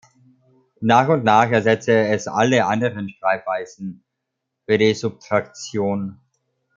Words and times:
Nach 0.79 1.09
und 1.09 1.23
nach 1.23 1.51
ersetzte 1.51 2.07
es 2.07 2.27
alle 2.27 2.65
anderen 2.65 3.07
Schreibweisen 3.07 4.03
für 4.65 4.79
die 4.79 4.95
Subtraktion. 4.95 6.17